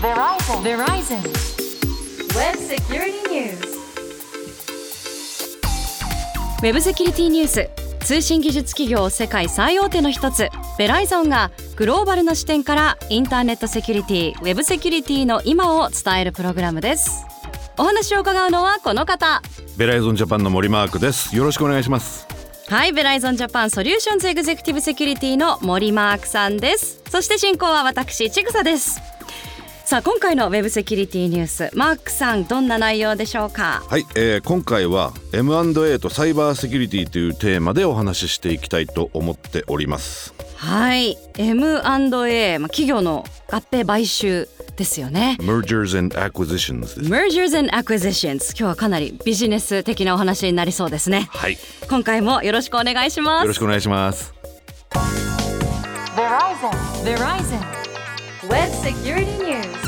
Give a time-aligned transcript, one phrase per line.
[0.00, 0.62] Verizon.
[0.62, 1.20] Verizon.
[2.34, 3.58] Web Security News.
[6.62, 7.68] ウェブセキュリティニュース。
[8.06, 17.26] 通信技術企業世界最大手の一つベライゾンがグローバルな視点からインターネットセキュリティウェブセキュリティの今を伝えるプログラムです。
[17.76, 19.42] お話を伺うのはこの方。
[19.76, 21.36] ベライゾンジャパンの森マークです。
[21.36, 22.26] よろしくお願いします。
[22.68, 27.02] はいベライゾンジャパンソリューションズエグゼクティブセキュリティの森マークさんです。
[27.10, 29.02] そして進行は私ちぐさです
[29.90, 33.82] さあ今回のウェブセキュリティニュースマークさんどんな内容でしょうか？
[33.88, 40.32] はい、えー、今回は M&A とサイバーセキュリティというテーマでお話ししていきたいと思っております。
[40.54, 45.36] はい M&A、まあ、企業の合併買収ですよね。
[45.40, 47.00] Mergers and Acquisitions です。
[47.00, 51.26] Mergers and Acquisitions 今日はかなりビジネス的なお話になりそうですね。
[51.32, 51.58] はい。
[51.88, 53.42] 今回もよろしくお願いします。
[53.42, 54.32] よろしくお願いします。
[56.14, 56.70] Verizon.
[57.02, 57.80] Verizon.
[58.48, 59.79] Web Security News.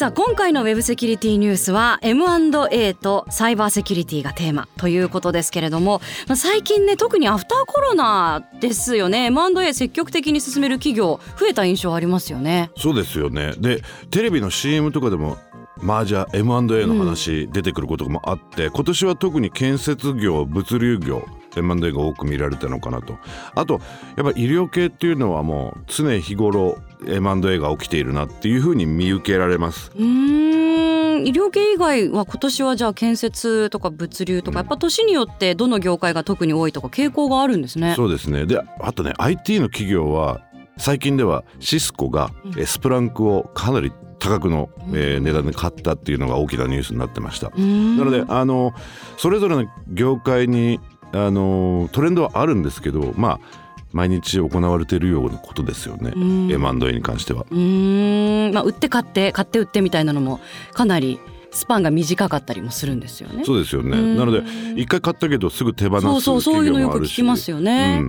[0.00, 9.26] さあ今回のウェブセキュリティニュースは M&A とサイバーセキュリティがテーマということですけれども、まあ、最近ね特にアフターコロナですよね。
[9.26, 12.70] M&A 積極的に進める企業増えた印象ありますよね。
[12.78, 13.52] そうですよね。
[13.58, 15.36] でテレビの CM とかでも
[15.76, 21.26] マージャー M&A の話出てくることもあって、今年は特に建設業物流業
[21.58, 23.18] M&A が多く見られたのかなと。
[23.54, 23.82] あと
[24.16, 29.90] やっぱ医療系っていうのはもう常日頃 M&A が起きているなっていうふうに見受けられます。
[29.96, 31.26] うーん。
[31.26, 37.94] 医療系以外は今年はじゃあ建設とか物流とかやっぱ年によってどの業界が特に多いとか傾向があるんですね。
[37.96, 38.46] そうですね。
[38.46, 40.40] であとね IT の企業は
[40.78, 47.50] 最近ではシスコがえスプランクをかなり多額の、えー値段で買ったっていうのが大きなニュースになってました。
[47.50, 48.72] なのであの
[49.16, 50.80] それぞれの業界に
[51.12, 57.46] あのトレンドはあるんですけどまあ毎日行われているようなことですよね、うん M&A に関しては。
[57.50, 60.40] うーんまあ売って買って買って売ってみたいなのも
[60.72, 61.20] かなり
[61.52, 63.44] スパンが短かったりもするんですよね。
[63.44, 63.98] そうですよね。
[63.98, 64.42] うんなので
[64.76, 68.04] 一回買ったけどすぐ手放すそうそうそういうのよく聞きますよね。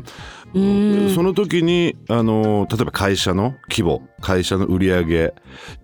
[0.53, 5.33] ううんん、その時にあの例えば会社の規模会社の売り上げ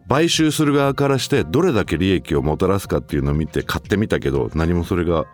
[0.10, 5.26] 買収する側からしてどれだけ利益をもたらすかっていうのを見て買ってみたけど何もそれが、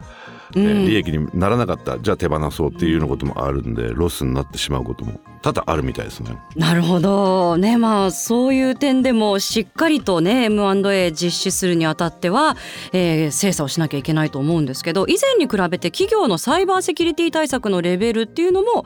[0.56, 6.38] 利益にならなかったじゃあ手放そうっていうようなこともあるんでロスになってしまうことも多々あるみたいですね。
[6.56, 7.58] なるほど。
[7.58, 12.56] ねまあそういう点でもしっかりとね M&A 実施するにあたっては、
[12.94, 18.86] えー精査をしなきゃいけないと思うんですけど以前に比べて企業のサイバーセキュリティ対策のレベルっていうのも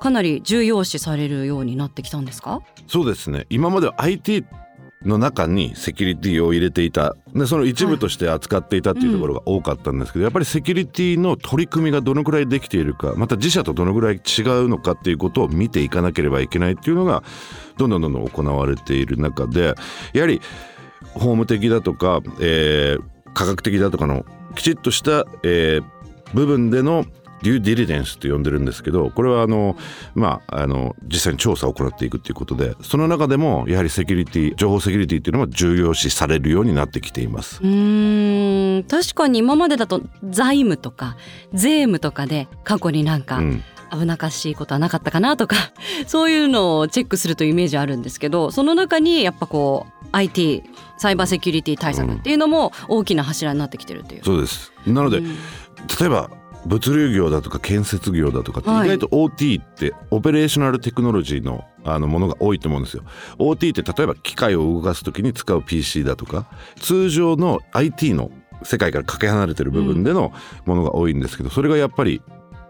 [0.00, 2.60] かなり重要視されるようになってきたんですか？
[2.88, 3.46] そうですね。
[3.50, 4.44] 今までは IT
[5.04, 7.16] の中にセキュリティを入れていた。
[7.34, 17.22] でその一部として扱っていたっていうところが多かったんですけど、やっぱりセキュリティの取り組みがどのくらいできているかまた自社とどのくらい違うのかっていうことを見ていかなければいけないっていうのが
[17.76, 19.74] どんどんどんどん行われている中で
[20.12, 20.40] やはり
[21.12, 25.84] 法務的だとか、えー科学的だとかのきちっとした、えー
[26.34, 29.76] 部分でのデューディリデンスと呼んでるんですけどこれはあの
[30.14, 37.60] まああの実際に調査を行っていくっていうことでその中でもやはりセキュリティ情報セキュリティっていうのも重要視されるようになってきています。
[37.62, 41.16] うーん確かに今までだと財務とか
[41.52, 43.62] 税務とかで過去になんかうん
[43.92, 45.56] 危なっかしいことはなかったかなとか
[46.08, 50.64] そういうのをチェックするというイメージあるんですけどその中にやっぱこう IT
[50.96, 54.24] サイバーセキュリティ対策っていうのも大きな柱になってきてるっていう。
[54.24, 55.36] そうですなので、うん
[56.00, 56.30] 例えば
[56.66, 58.86] 物流業だとか建設業だとかってはい。
[58.86, 63.04] 意外と OT ってオペレーショナルテクノロジーのあのものが多いと思うんですよ。
[63.38, 66.46] OT って例えば機械を動かす時に使う PC だとか
[66.80, 68.30] 通常の IT の
[68.62, 70.32] 世界からかけ離れてる部分での
[70.64, 72.22] ものが多いんですけどそれがやっぱり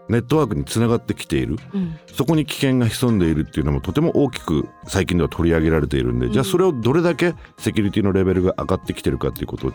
[0.09, 1.57] ネットワークにつながってきている。
[1.73, 1.97] うん。
[2.13, 9.73] そこに危険が潜んでいるっていうのもとても大きく最近では取り上げられているんで、じゃあそれをどれだけセキュリティのレベルが上がってきてるかっていうことを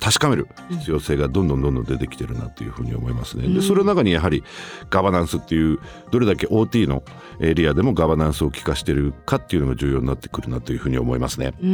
[0.00, 3.48] 確かめる必要性がどんどんどんどん出てきてるなっていうふうに思いますね。
[3.48, 4.44] でそれの中にやはり
[4.90, 5.78] ガバナンスっていう
[6.10, 7.02] どれだけ OT の
[7.40, 11.54] エリアでもガバナンスを効かしてるかっていうのが重要になってくるなというふうに思いますね。
[11.60, 11.68] うー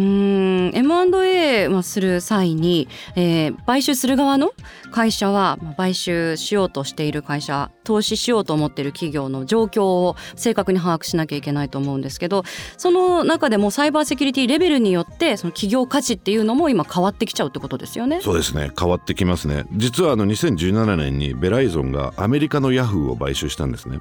[0.73, 1.20] ん M&A
[1.69, 4.53] をする際に、えー買収する側の
[4.91, 12.45] 会社はまあ買収しようとしている会社投資しようと思っている企業の状況を正確に把握しなきゃいけないと思うんですけど
[12.77, 18.21] その中でもサイバーセキュリティレベルによってその企業価値っていうのも今変わってきちゃうってことですよね。
[18.21, 18.71] そうですね。
[18.79, 19.65] 変わってきますね。
[19.77, 24.01] 実はあの2017年にベライゾンがアメリカのヤフーを買収したんですね。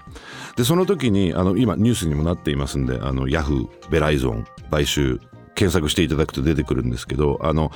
[0.56, 5.20] でその時にあの今ニュースにもなっていますんであのヤフーベライゾン買収
[5.60, 7.74] 検索していただくと出てくるんですけどあの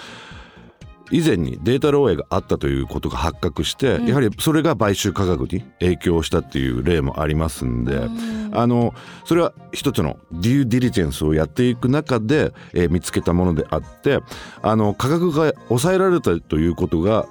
[1.12, 8.10] 以前にデータ漏洩があったということが発覚して、やはりそれが買収価格に影響したっていう例もありますんで、
[8.52, 8.96] あの
[9.26, 14.22] それは一つのデューディリジェンスをやっていく中で、えー見つけたものであって
[14.64, 17.28] あの価格が抑えられたということが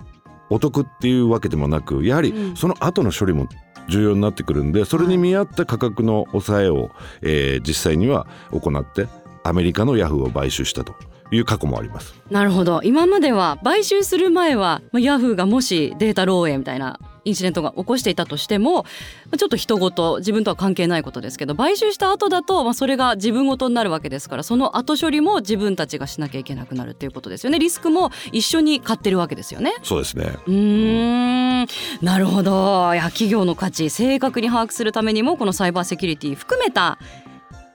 [0.50, 3.48] お得っていうわけでもなくやはりその後の処理も
[3.88, 6.90] 重要になってくるんでそれに見合った価格の抑えを、
[7.22, 9.08] えー実際には行って
[9.44, 10.94] アメリカのヤフーを買収したと
[11.30, 12.14] いう過去もあります。
[12.30, 12.80] なるほど。
[12.82, 18.88] 今までは買収する前はまあヤフーがもしデータ漏洩みたいなインシデントが起こしていたとしてもま
[19.32, 27.58] あちょっと人事自分とは関係ないことですけど買収した後だとまあそれが自分事になるわけですからその後処理も自分たちがしなきゃいけなくなるっていうことですよね。
[27.58, 29.72] リスクも一緒に買ってるわけですよね。
[29.82, 30.36] そうですね。
[30.46, 31.66] うーん。
[32.02, 32.92] なるほど。
[32.94, 36.98] いや企業の価値正確に把握するためにもこのサイバーセキュリティ含めた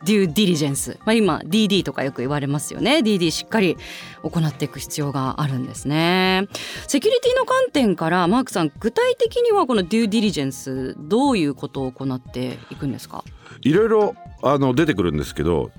[0.05, 2.97] デューディリジェンス、まあ、今 DD とかよく言われますよね。
[2.97, 3.77] DD しっかり
[4.23, 6.47] 行っていく必要があるんですね。
[6.88, 13.23] セキュリティの観点からマークさん具体的にはこのデューディリジェンスどういうことを行っていくんですか？
[13.61, 15.71] いろいろあの出てくるんですけど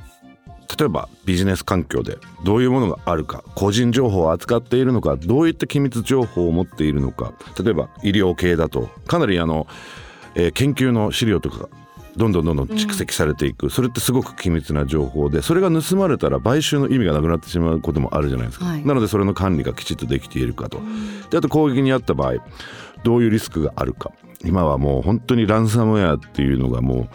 [0.79, 7.33] 例えばビジネス環境でどういうものがあるか個人情報を扱っているのかどういった機密情報を持っているのか
[7.63, 9.67] 例えば医療系だとかなりあの、
[10.35, 11.69] えー研究の資料とか
[12.19, 18.85] どんどんどんどん蓄積されていく、それってすごく機密な情報でそれが盗まれたら買収の意味がなくなってしまうこともあるじゃないですか、はい。
[18.85, 20.81] なのでそれの管理がきちっとできているかと。
[21.31, 22.35] であと攻撃にあった場合
[23.05, 24.13] どういうリスクがあるか。
[24.45, 27.09] 今はもう本当にランサムウェアっていうのがもう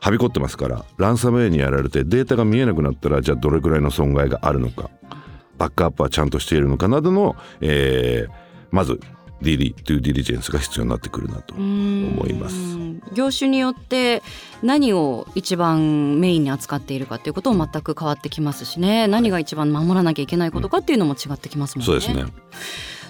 [0.00, 4.90] はびこってますからランサムウェアにやられてデータが見えなくなったらじゃあどれくらいの損害があるのか。
[5.58, 9.00] バックアップはちゃんとしているのかなどの、えーまず
[9.40, 12.54] DD ドゥディリジェンスが必要になってくるなと思います。
[13.08, 14.22] うん業種によって
[14.62, 21.86] 何を一番メインに扱っているかっていうことも全く変わってきますしね何が一番守らなきゃいけないことかっていうのも違ってきますもんね。
[21.86, 22.32] そうですね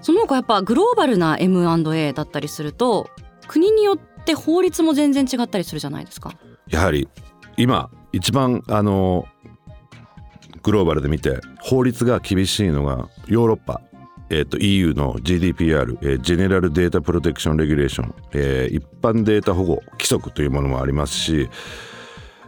[0.02, 3.10] その他やっぱグローバルな M&A だったりすると
[3.46, 6.32] 国によって法律も全然違ったりするじゃないですか。
[6.68, 7.08] やはり
[7.56, 9.26] 今一番あの
[10.62, 13.80] グローバルで見て法律が厳しいのがヨーロッパ、
[14.30, 21.48] えー、と EU の GDPR、えー、ジェネラルデータプロテクションレギュレーション、えー一般データ保護規則というものもありますし、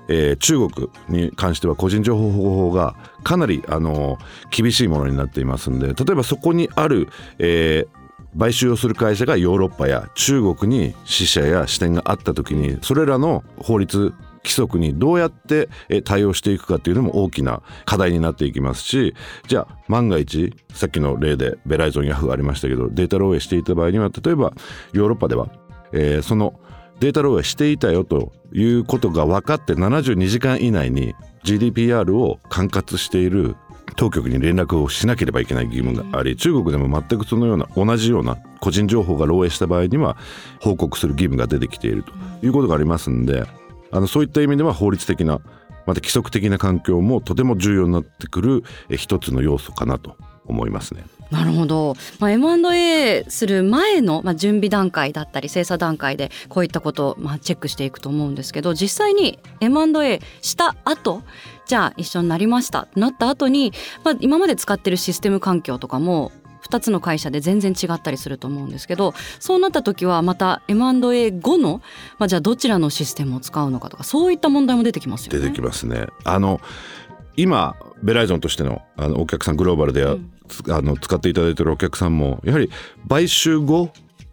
[0.08, 4.18] えー中国に関しては個人情報保護法がかなりあの
[4.50, 8.00] 厳しいものになっていますんで例えばそこにある、えー
[8.38, 15.69] 買収をする会社がヨーロッパや中国に支社や支店があった時にそれらの法律規則にどうやって
[16.04, 19.14] 対応していくかっていうのも大きな課題になっていきますし
[19.48, 24.52] じゃあ万が一さっきの例でベライゾンヤフーありましたけどデータ漏洩していた場合には例えば
[24.92, 25.48] ヨーロッパでは、
[25.92, 26.58] えーその
[27.00, 31.14] データ漏洩していたよということが分かって72時間以内に
[31.44, 33.56] GDPR を管轄している
[33.96, 40.16] 当局に連絡をしなければいけない義務があり中国でも全くそのような同じような個人情報が漏洩した場合には
[40.60, 42.12] 報告する義務が出てきていると
[42.44, 43.44] いうことがありますんで
[43.90, 45.40] あのそういった意味では法律的な
[45.87, 50.16] また規則的な環境もとても重要になってくるえ一つの要素かなと
[50.46, 51.04] 思いますね。
[51.31, 61.22] なるほど、まあ、M&A する前の、まあ、準備段階だったり精査段階でこういったことを、まあ、チェックしていくと思うんですけど実際に M&A した後
[61.66, 63.72] じゃあ一緒になりましたなった後に、
[64.02, 66.32] まあ、今まで使ってるシステム環境とかも
[66.70, 71.82] 2つの会社で全然違ったりすると思うんですけどそうなった時はまた M&A 後の、
[72.19, 75.40] まあ、じゃあどちらのシステムを使うのかとかそういった問題も出てきますよね。
[75.40, 76.06] 出てきますね。
[76.25, 76.61] あの
[77.37, 80.04] 今ベライゾンとしてのあのお客さんグローバルで、
[80.49, 82.71] つあの使っていただいているお客さんもやはり
[83.09, 83.90] 買収後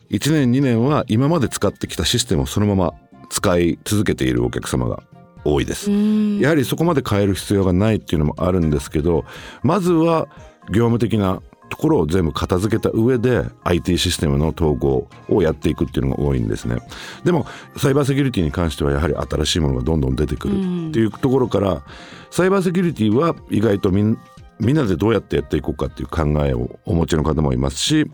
[0.09, 2.93] 1年2年は今まで使ってきたシステムをそのまま
[3.29, 5.03] 使い続けているお客様が
[5.43, 5.91] 多いです。
[5.91, 9.25] うんやはりそこまで変える必要がないっていうのもあるんですけど
[9.63, 10.27] まずは
[10.69, 16.77] 業務的なところを全部片付けた上で IT システムの統合をやっていくっていうのが多いんですね
[17.23, 17.45] でも
[17.77, 20.55] サイバーセキュリティに関してはやはり新しいものがどんどん出てくるっ
[20.91, 21.83] ていうところから
[22.31, 24.17] サイバーセキュリティは意外とみん
[24.59, 28.09] みんなでどうやってやっていこうかっていう考えをお持ちの方もいますし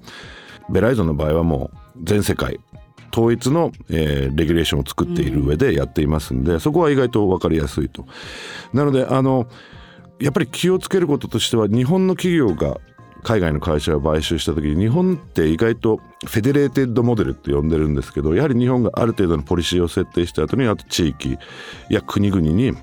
[0.70, 2.60] ベライゾンの場合はもう全世界
[3.14, 8.08] 統一の、えーレギュレーションを作っている上でやっていますんで、そこは意外と分かりやすいと。
[8.74, 9.48] なのであの
[10.20, 12.80] やっぱり気をつけることとしては日本の企業が
[13.24, 21.38] 海外の会社を買収した時に日本って意外とフェデレーテッドモデルって呼んでるんですけどやはり日本がある程度のポリシーを設定した後にあと地域
[21.90, 22.74] や国々に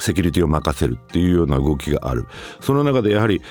[0.00, 2.26] セキュリティを任せるっていうような動きがある。
[2.60, 3.42] その中でやはり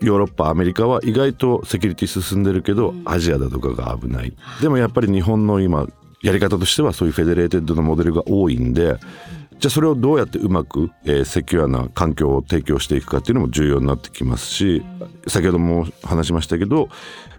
[0.00, 4.36] ヨーロッパアメリカは意外とセキュリティ進んでるけど、アジアだとかが危ない。
[4.60, 5.86] でもやっぱり日本の今
[6.22, 8.96] やり方としてはそういうフェデレーテッドのモデルが多いんで
[9.58, 14.84] じゃあそれをどうやってうまく、えーセキュアな環境を提供していくかっていうのも重要になってきますし、
[15.26, 16.88] 先ほども話しましたけど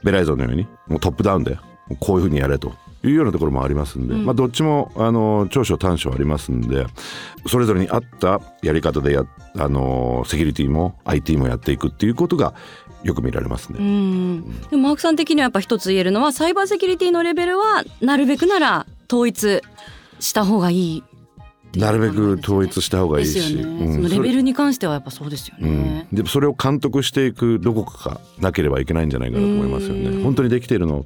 [0.04, 1.58] ベライゾンのようにもうトップダウンで
[2.00, 6.86] こういうふうにやれというようなところもありますんで、まあ、どっちもあの長所短所ありますんで
[7.48, 9.24] それぞれに合ったやり方でや
[9.56, 12.54] あのセキュリティも IT もやっていくっていうことが
[13.04, 13.78] よく見られますね。
[13.80, 14.62] うん。
[14.70, 19.62] でもマークさん的にはやっぱ一つ言えるのはサイバーセキュリティのレベルはなるべくなら統一
[20.20, 21.04] した方がいい
[21.76, 23.94] なるべく統一した方がいいし、ね、うん。
[23.96, 26.16] そのレベルに関してはやっぱそうですようねん、。
[26.16, 30.18] でそれを監督していくどこかがなければいけないんじゃないかなと思いますようん。
[30.18, 30.24] ね。
[30.24, 31.06] 本当にできているの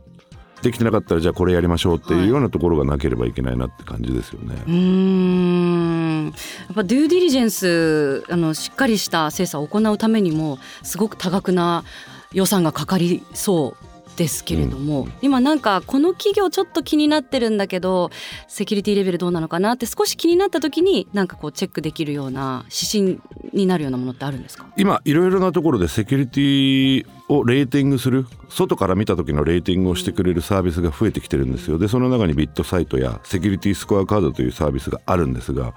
[0.62, 4.56] できてなかったらじゃあこれやりましょうっていうようなところがなければいけないなって感じですよね。
[4.68, 6.25] うーん。
[6.25, 6.32] や
[6.72, 11.84] っぱデューディリジェンスあのしっかりした精査を行うためにもすごく多額な
[12.32, 13.90] 予算がかかりそう
[14.22, 18.12] ですけれども、今なんかこの企業ちょっと気になってるんだけど
[18.48, 24.68] セキュリティレベルどうなのかなって少し気になった時になんかこうチェックできるような指針になるようなものってあるんですか？
[24.78, 28.28] 今いろいろなところでセキュリティをレーティングする。
[28.50, 31.80] 外から見た時のレーティングをしてくれるサービスが増えてきてるんですよ。
[31.80, 35.74] でその中にビットサイトやセキュリティスコアカードというサービスがあるんですが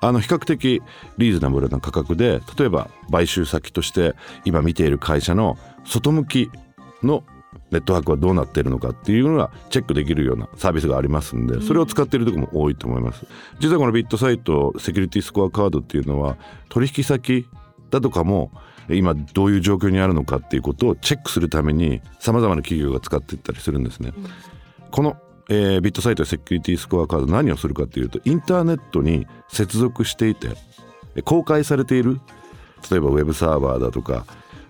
[0.00, 0.80] あの比較的
[1.18, 4.14] リーズナブルな価格で例えば買収先として
[4.46, 6.50] 今見ている会社の外向き
[7.02, 7.24] の
[7.72, 13.26] ネットワークはどうなっているのかっていうのがチェックできるようなサービスがありますんでそれを使っているところも多いと思います。
[13.58, 16.36] 実はこのビットサイトセキュリティスコアカードっていうのは
[16.68, 17.46] 取引先
[17.90, 18.52] だとかも
[18.88, 24.12] 今どういう状況にあるのかっていうことをチェックするためにさまざまな企業が使っていったりするんですね。
[24.90, 25.16] この、
[25.48, 30.50] えービットサイトやセキュリティスコアカード何をするかっていうとインターネットに接続していて
[31.14, 32.20] え公開されている
[32.90, 34.26] 例えばウェブサーバーだとか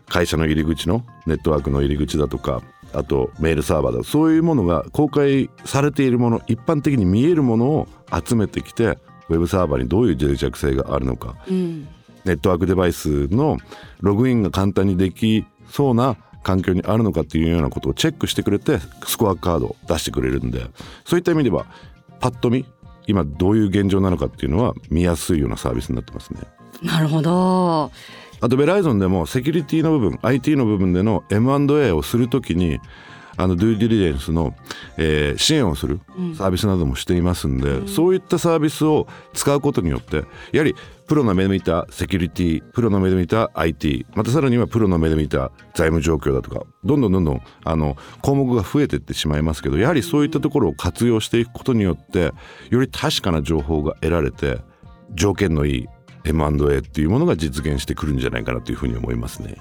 [0.08, 2.62] 会社の入り口のネットワークの入り口だとか
[2.94, 7.88] あとメールサーバーだそういうものが公開されているもの一般的に見えるものを
[8.26, 11.36] 集めてきてウェブサーバーにどういう脆弱性があるのか。
[11.48, 11.88] うん。
[12.24, 13.56] ネットワークデバイスの
[14.00, 20.66] ログインが簡単にできそうな環境にあるのかっていうようなことをチェックしてくれてスコアカードを出してくれるんで。
[21.04, 21.66] そういった意味では
[22.20, 22.64] パッと見
[23.06, 26.40] 今どういう現状なのかっていうのは見やすいようなサービスになってますね。
[26.82, 27.90] なるほど
[28.42, 32.80] あとベライゾンでもセキュリティの部分 IT の部分での M&A をするときに
[33.36, 34.54] あのドゥーディリジェンスの、
[34.98, 36.00] えー支援をする
[36.36, 40.74] サービスなどもしていますんで、そういったサービスを使うことによってやはり
[41.06, 52.32] プロの目で見たセキュリティプロの目で見た IT またさらにはプロの目で見た財務状況だとかどんどんどんどんあの項目が増えていってしまいますけどやはりそういったところを活用していくことによって
[52.70, 54.58] より確かな情報が得られて
[55.14, 55.88] 条件のいい
[56.24, 59.56] M&A っていうものが実現してくるんじゃないかなというふうに思いますね。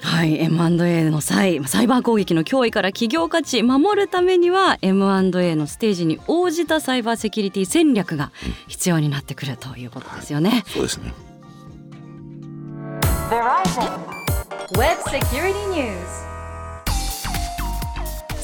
[0.00, 8.30] はい M&A の際サイバー攻撃の脅威から企業価値守るためには M&A のステージに応じたサイバーセキュリティ戦略が
[8.68, 10.64] 必要になってくるということですよね。
[10.66, 11.14] そうですね。
[13.30, 14.16] Verizon
[14.78, 16.35] Web Security News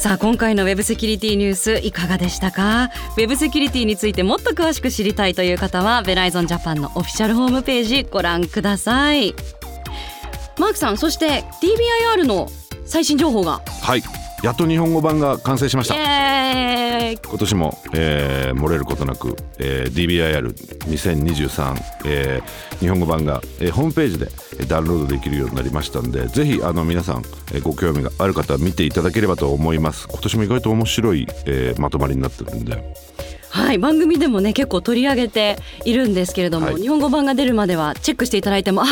[0.03, 2.91] さあ今回のウェブセキュリティニュースいかがでしたか？
[3.17, 9.33] ウェブセキュリティについてもっと詳しく知りたいという方はベライゾンジャパンのオフィシャルホームページご覧ください
[10.59, 11.45] マークさんそして
[12.17, 12.49] DBIR の
[12.85, 14.03] 最新情報がはい。
[14.43, 15.95] やっと日本語版が完成しましイた。
[17.33, 24.27] 今年も、えー漏れることなく、えー DBIR2023、えー日本語版が、えーホームページで
[24.59, 27.23] えーダウンロードできるようになりましたんでぜひあの皆さん、
[27.55, 30.07] えーご興味がある方は見ていただければと思います。
[30.09, 32.83] 今年も意外と面白い、えーまとまりになってるんで。
[33.49, 36.77] はい番組でもね結構取り上げているんですけれども、はい。
[36.77, 38.87] 日本語版が出るまではチェックしていただいてもあ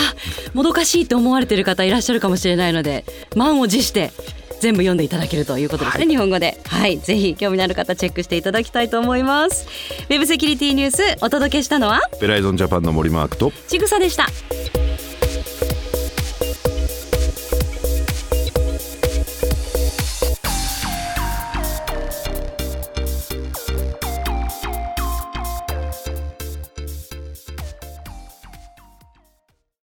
[0.52, 3.04] もどかしいと思われてる方いらっしゃるかもしれないので
[3.37, 4.12] 満を持して
[4.61, 6.09] 全部読んでいただけるということですね、はい。
[6.09, 6.61] 日本語で。
[6.67, 6.99] はい。
[6.99, 9.67] ぜひ興味のある方チェックしていただきたいと思います。
[10.09, 12.02] ウェブセキュリティニュースお届けしたのは？
[12.21, 13.52] ベライゾンジャパンの森マークと。
[13.69, 14.26] ちぐさでした